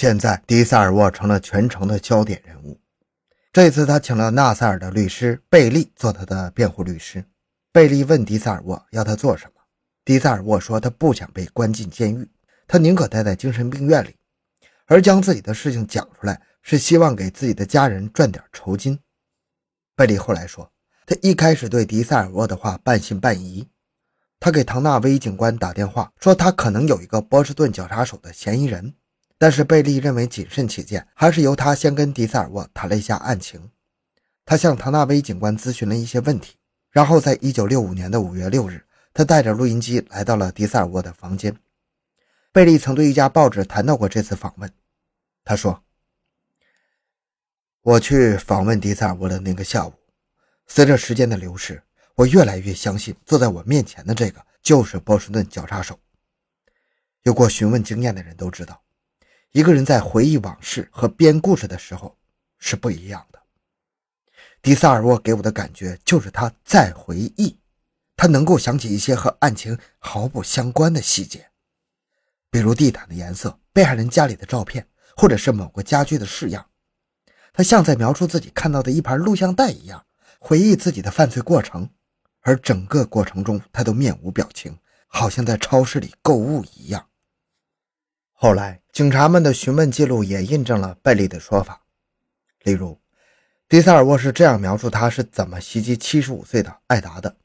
[0.00, 2.80] 现在，迪萨尔沃成了全城的焦点人物。
[3.52, 7.24] 这次，他请了纳塞尔的律师贝利做他的辩护律师。
[7.72, 9.60] 贝利问迪萨尔沃要他做什么，
[10.04, 12.30] 迪萨尔沃说他不想被关进监狱，
[12.68, 14.14] 他宁可待在精神病院里，
[14.86, 19.00] 而将自己的事情讲出来是希望给自己的家人赚点酬金。
[19.96, 20.70] 贝利后来说，
[21.06, 23.68] 他一开始对迪萨尔沃的话半信半疑。
[24.38, 28.94] 他给唐纳威警官打电话说，他可能有一个波士顿绞杀手的嫌疑人，
[29.38, 33.70] 但是贝利认为谨慎起见，还是由他先跟迪萨尔沃谈了一下案情。
[34.44, 36.56] 他向唐纳威警官咨询了一些问题，
[36.90, 38.84] 然后在一九六五年的五月六日，
[39.14, 41.56] 他带着录音机来到了迪萨尔沃的房间。
[42.52, 44.70] 贝利曾对一家报纸谈到过这次访问，
[45.44, 45.82] 他说
[47.82, 49.92] ：“我去访问迪萨尔沃的那个下午，
[50.66, 51.82] 随着时间的流逝。”
[52.18, 55.96] 我越来越相信，坐在我面前的这个就是波士顿绞杀手。
[57.22, 58.82] 有过询问经验的人都知道，
[59.52, 62.16] 一个人在回忆往事和编故事的时候
[62.58, 63.40] 是不一样的。
[64.60, 67.58] 迪萨尔沃给我的感觉就是他在回忆，
[68.16, 71.48] 他能够想起一些和案情毫不相关的细节，
[72.50, 76.66] 比如地毯的颜色、被害人家里的照片，或者是某个家具的式样。
[77.52, 80.04] 他像在描述自己看到的一盘录像带一样，
[80.38, 81.88] 回忆自己的犯罪过程。
[82.42, 87.08] 而整个过程中，他都面无表情，好像在超市里购物一样。
[88.40, 91.82] 后来，警察们的询问记录也印证了贝利的说法。
[92.62, 92.96] 例如，
[93.68, 97.36] 迪萨尔沃是这样描述他是怎么袭击75岁的艾达的：“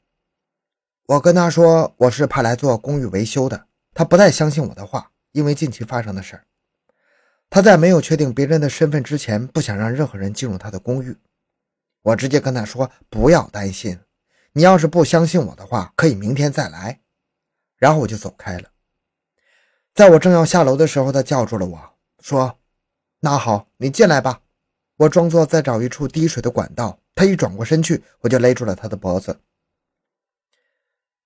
[1.06, 6.44] 我跟他说我是派来做公寓维修的，他不太相信我的话，因为近期发生的事儿。
[7.50, 11.16] 他在没有确定别人的身份之前，不想让任何人进入他的公寓。
[12.02, 13.98] 我直接跟他说不要担心。”
[14.56, 17.00] 你要是不相信我的话，可以明天再来。
[17.78, 18.68] 然后我就走开了。
[19.94, 22.58] 在我正要下楼的时候，他叫住了我说
[23.20, 24.40] ：“那好，你进来吧。”
[24.98, 26.98] 我装作在找一处滴水的管道。
[27.14, 29.38] 他一转过身去，我就勒住了他的脖子。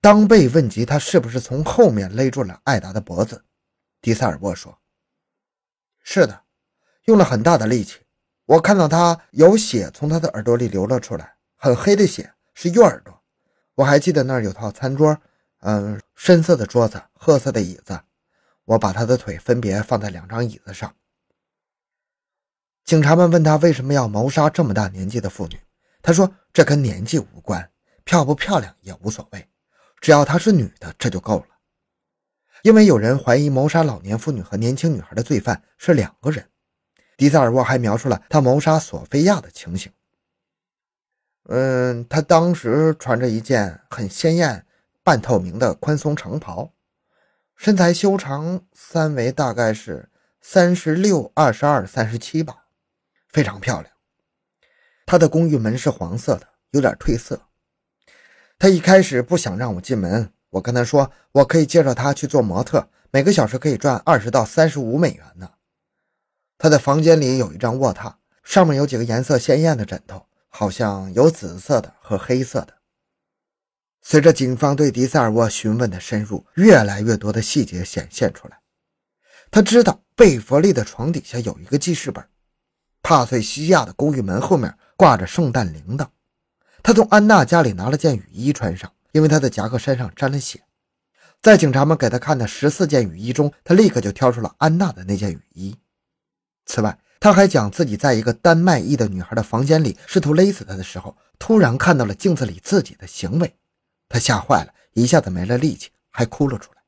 [0.03, 3.43] 当被问及他是不是从后面勒住了艾达的脖子，
[4.03, 4.79] 迪塞尔沃说
[6.05, 6.43] ：“是的，
[7.07, 8.01] 用了很大的力气。
[8.45, 13.19] 我看到他有血从他的耳朵里流了出来，很黑的血，是右耳朵。”
[13.77, 15.19] 我还记得那儿有套餐桌，
[15.61, 17.99] 嗯，深色的桌子，褐色的椅子。
[18.69, 20.95] 我把他的腿分别放在两张椅子上。
[22.85, 25.59] 警察们问他为什么要谋杀这么大年纪的妇女，
[26.03, 27.71] 他说这跟年纪无关，
[28.05, 29.49] 漂不漂亮也无所谓，
[30.03, 31.47] 只要她是女的这就够了。
[32.63, 36.47] 因为有人怀疑谋杀老年妇女和年轻女孩的罪犯是两个人。
[37.17, 39.91] 迪塞尔沃还描述了他谋杀索菲亚的情形。
[41.45, 44.67] 嗯，他当时穿着一件很鲜艳、
[45.03, 46.71] 半透明的宽松长袍，
[47.59, 50.09] 身材修长，三围大概是
[50.41, 52.67] 三十六、二十二、三十七吧，
[53.31, 53.93] 非常漂亮。
[55.05, 57.43] 他的公寓门是黄色的，有点褪色。
[58.61, 65.51] 他一开始不想让我进门，我跟他说我可以介绍他去做模特，每个小时可以赚二十到三十五美元呢。
[66.59, 68.15] 他的房间里有一张卧榻，
[68.45, 70.27] 上面有几个颜色鲜艳的枕头。
[70.49, 72.78] 好像有紫色的和黑色的。
[74.01, 78.59] 随着警方对迪塞尔沃询问的深入，越来越多的细节显现出来。
[79.51, 82.25] 他知道贝弗利的床底下有一个记事本，
[83.03, 86.07] 帕翠西亚的公寓门后面挂着圣诞铃铛。
[86.83, 90.63] 他从安娜家里拿了件雨衣穿上，因为他的夹克衫上沾了血。
[91.43, 95.77] 在警察们给他看的十四件雨衣中，他立刻就挑出了安娜的那件雨衣。
[96.67, 103.57] 此外，他还讲自己在一个丹麦裔的女孩的房间里试图勒死她的时候，突然看到了镜子里自己的行为，
[104.09, 106.79] 他吓坏了，一下子没了力气，还哭了出来。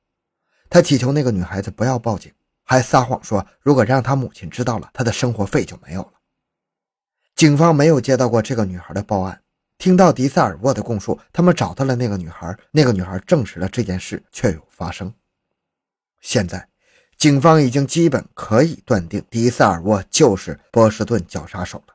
[0.68, 2.32] 他祈求那个女孩子不要报警，
[2.64, 6.12] 还撒谎说如果让他母亲知道了，他的生活费就没有了。
[7.34, 9.42] 警方没有接到过这个女孩的报案，
[9.78, 15.14] 听到迪塞尔沃的供述，他们找到了那个女孩，那个女孩证实了这件事确有发生。
[16.20, 16.68] 现在。
[17.18, 21.94] 警方已经基本可以断定，迪塞尔沃就是波士顿绞杀手了。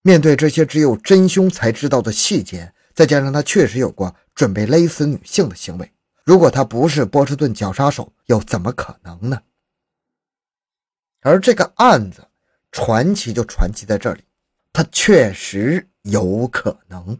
[0.00, 5.90] 面对这些只有真凶才知道的细节，再加上他确实有过准备勒死女性的行为，
[6.22, 9.40] 如果他不是波士顿绞杀手，又怎么可能呢？
[11.22, 12.28] 而这个案子
[12.70, 14.22] 传奇就传奇在这里，
[14.70, 17.18] 他确实有可能。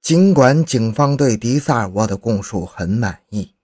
[0.00, 3.54] 尽管警方对迪萨尔沃的供述很满意。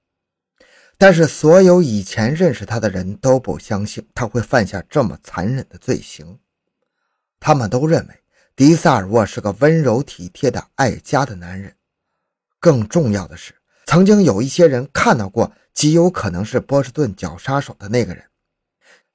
[0.97, 6.39] 但是，所有以前认识他的人都不相信他会犯下这么残忍的罪行。
[7.41, 8.15] 他们都认为
[8.61, 11.75] 迪萨尔沃是个温柔体贴的爱家的男人。
[12.59, 13.55] 更重要的是，
[13.87, 18.23] 曾经有一些人看到过极有可能是波士顿绞杀手的那个人。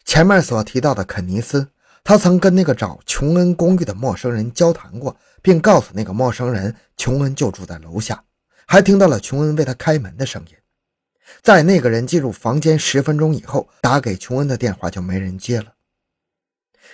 [0.04, 1.68] 前面所提到的肯尼斯，
[2.04, 8.24] 他曾跟那个找琼恩公寓的陌生人交谈过，并告诉那个陌生人琼恩就住在楼下，
[8.66, 10.56] 还听到了琼恩为他开门的声音。
[11.44, 15.75] 在那个人进入房间十分钟以后，打给琼恩的电话就没人接了。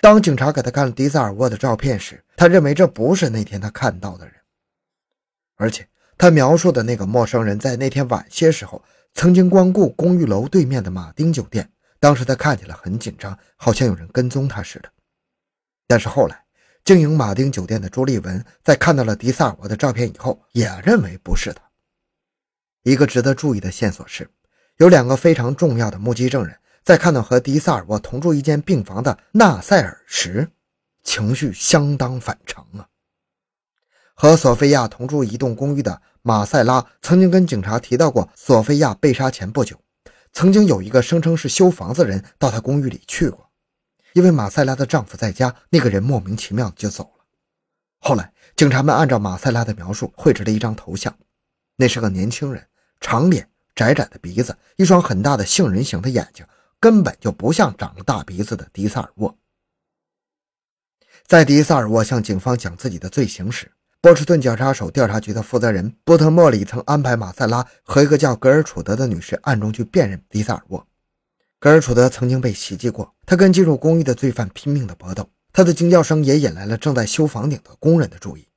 [0.00, 4.34] 当警察给他看了迪萨尔沃的照片时，他认为这不是那天他看到的人，
[5.56, 5.86] 而且
[6.18, 8.82] 他描述的那个陌生人在那天晚些时候
[9.14, 14.90] 曾经光顾公寓楼对面的马丁酒店，当时他看起来很紧张，好像有人跟踪他似的。
[15.86, 16.44] 但是后来，
[16.84, 21.62] 经营马丁酒店的朱立文在看到了迪萨尔沃的照片以后，也认为不是他。
[22.82, 24.28] 一个值得注意的线索是，
[24.78, 30.50] 有两个非常重要的目击证人，在看到和迪萨尔沃同住一间病房的纳塞尔时，
[31.04, 32.88] 情绪相当反常啊。
[34.14, 39.76] 和索菲亚同住一栋公寓的马塞拉曾经跟警察提到过，索菲亚被杀前不久，
[40.32, 43.48] 曾经有一个声称是修房子人到她公寓里去过，
[44.12, 47.24] 因为马塞拉的丈夫在家，那个人莫名其妙就走了。
[47.98, 51.16] 后来，警察们按照马塞拉的描述绘制了一张头像，
[51.76, 52.66] 那是个年轻人。
[53.00, 56.46] 长脸、窄窄的鼻子、一双很大的杏仁形的眼睛，
[56.82, 59.38] 根本就不像长了大鼻子的迪萨尔沃。
[61.28, 63.70] 在迪萨尔沃向警方讲自己的罪行时，
[64.00, 70.84] 波士顿检察手调查局的负责人波特莫里曾安排马塞拉和一个叫格尔楚德的女士暗中去辨认迪萨尔沃。
[71.60, 78.48] 格尔楚德曾经被袭击过，他跟进入公寓的罪犯拼命的搏斗，他的惊叫声也引来了正在修房顶的工人的注意。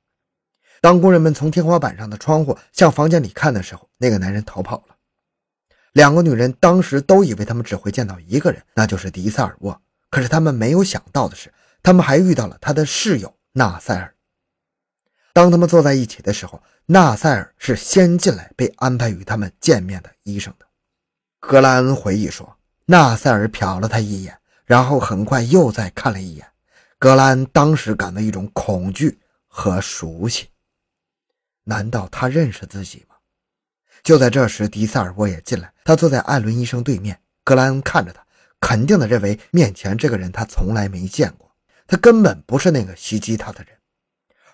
[0.80, 4.95] 当工人们从天花板上的窗户向房间里看的时候，那个男人逃跑了。
[5.96, 9.80] 两个女人当时都以为他们只会见到一个人，那就是迪塞尔沃。
[10.10, 11.50] 可是他们没有想到的是，
[11.82, 14.14] 他们还遇到了他的室友纳塞尔。
[15.32, 20.66] 当他们坐在一起的时候，纳塞尔是先进来被安排与他们见面的医生的。
[21.40, 26.46] 格兰恩回忆说，纳塞尔瞟了他一眼，然后很快又再看了一眼。
[26.98, 30.48] 格兰恩当时感到一种恐惧和熟悉。
[31.64, 33.15] 难道他认识自己吗？
[34.06, 35.68] 就在这时，迪萨尔沃也进来。
[35.82, 37.18] 他坐在艾伦医生对面。
[37.42, 38.24] 格兰恩看着他，
[38.60, 41.50] 肯定的认为面前这个人他从来没见过，
[41.88, 43.76] 他根本不是那个袭击他的人。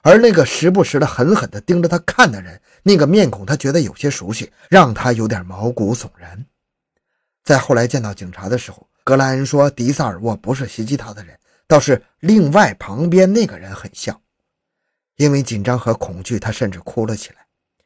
[0.00, 6.46] 而那个时不时的狠狠地盯着他看的人，那个面孔他觉得有些熟悉，让他有点毛骨悚然。
[7.44, 14.18] 在后来见到警察的时候，格兰恩说迪萨尔沃不是袭击他的人，倒是另外旁边那个人很像。
[15.16, 17.36] 因为紧张和恐惧，他甚至哭了起来。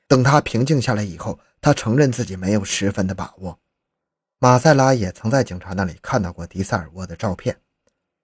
[0.08, 3.60] 等他平静下来以后，他承认自己没有十分的把握。
[4.38, 7.60] 马塞拉也曾在警察那里看到过迪塞尔沃的照片，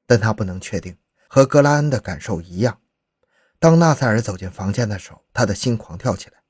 [0.07, 0.97] 但他不能确定。
[1.29, 2.81] 和格拉恩的感受一样，
[3.59, 6.43] 当纳塞尔走进房间的时候，他的心狂跳起来。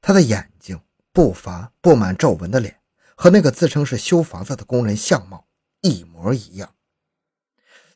[0.00, 0.80] 他的眼睛、
[1.12, 2.80] 步伐、布满皱纹的脸，
[3.14, 5.46] 和那个自称是修房子的工人相貌
[5.80, 6.74] 一模一样。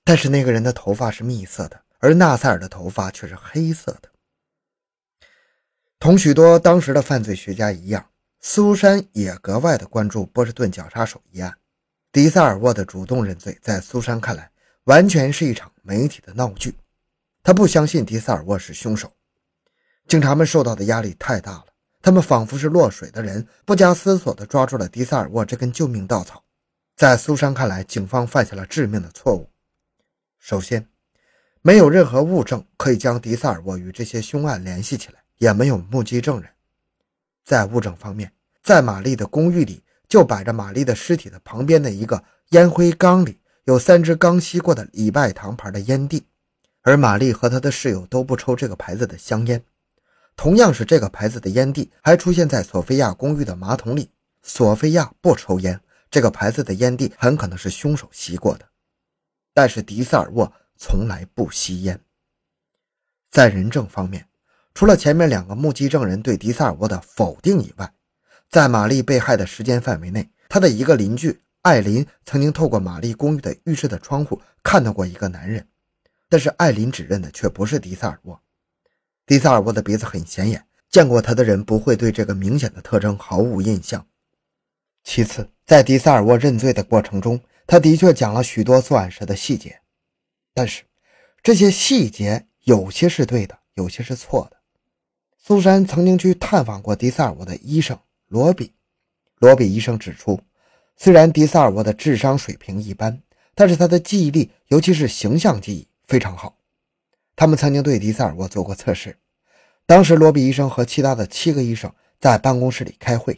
[0.05, 1.83] 但是那个人的头发是蜜色的。
[2.05, 4.11] 而纳塞尔的头发却是黑色的。
[6.01, 8.11] 同许多当时的犯罪学家一样，
[8.45, 11.57] 苏珊也格外的关注波士顿绞杀手一案。
[12.11, 14.51] 迪萨尔沃的主动认罪，在苏珊看来，
[14.85, 16.75] 完全是一场媒体的闹剧。
[17.45, 19.13] 他不相信迪萨尔沃是凶手。
[20.09, 21.67] 警察们受到的压力太大了，
[22.03, 26.43] 他们仿佛是落水的人，不加思索地抓住了迪萨尔沃这根救命稻草。
[26.97, 29.49] 在苏珊看来，警方犯下了致命的错误。
[30.41, 30.85] 首先，
[31.63, 36.51] 没有任何物证可以将迪萨尔沃与这些凶案联系起来，也没有目击证人。
[37.45, 38.33] 在物证方面，
[38.63, 46.25] 在玛丽的公寓里就摆着玛丽的尸体的旁边的一个烟灰缸里有三支刚吸过的礼拜堂牌的烟蒂，
[46.83, 49.63] 而玛丽和她的室友都不抽这个牌子的香烟。
[50.37, 54.11] 同样是这个牌子的烟蒂还出现在索菲亚公寓的马桶里。
[54.43, 55.81] 索菲亚不抽烟，
[56.11, 58.67] 这个牌子的烟蒂很可能是凶手吸过的，
[59.55, 60.53] 但是迪塞尔沃。
[60.79, 62.01] 从来不吸烟。
[63.31, 64.27] 在人证方面，
[64.75, 67.93] 除了前面两个目击证人对迪萨尔沃的否定以外，
[68.51, 75.67] 在玛丽被害的时间范围内，他的一个邻居艾琳曾经透过玛丽公寓的浴室的窗户看到过一个男人，
[76.29, 78.41] 但是艾琳指认的却不是迪萨尔沃。
[79.27, 84.07] 迪萨尔沃的鼻子很显眼，见过他的人不会对这个明显的特征毫无印象。
[85.05, 89.81] 其次，在迪萨尔沃认罪的过程中，他的确讲了许多作案时的细节。
[90.55, 90.83] 但是，
[91.43, 94.57] 这些细节有些是对的，有些是错的。
[95.45, 98.73] 苏珊曾经去探访过迪萨尔沃的医生罗比，
[99.41, 100.41] 罗比医生指出，
[100.97, 103.21] 虽然迪萨尔沃的智商水平一般，
[103.53, 106.57] 但是他的记忆力，尤其是形象记忆非常好。
[107.35, 109.17] 他们曾经对迪萨尔沃做过测试。
[109.85, 113.37] 当时，罗比医生和其他的七个医生在办公室里开会，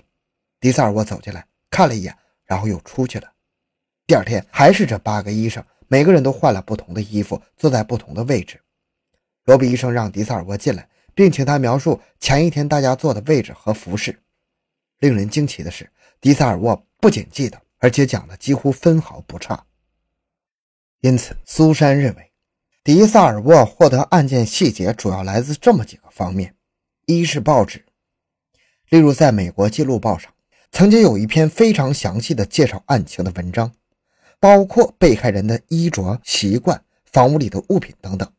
[0.61, 3.33] 迪萨尔沃走进来看了一眼，然后又出去了。
[4.07, 8.61] 第二天还是这八个医生，每个人都换了不同的衣服，坐在不同的位置。
[9.47, 14.23] 罗比医生让迪萨尔沃进来，并请他描述前一天大家坐的位置和服饰。
[14.99, 15.91] 令人惊奇的是，
[16.21, 19.65] 迪萨尔沃不仅记得，而且讲的几乎分毫不差。
[21.01, 22.33] 因此，苏珊认为，
[22.83, 26.55] 迪萨尔沃获得案件细节主要来自这么几个方面：
[27.07, 27.85] 一是报纸，
[28.89, 30.33] 例如在美国记录报上，
[30.71, 33.73] 曾经有一篇非常详细的介绍案情的文章。
[34.41, 38.31] 包括被害人的衣着习惯、房屋里的物品等等，